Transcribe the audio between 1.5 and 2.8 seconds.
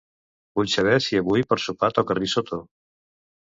per sopar toca risotto.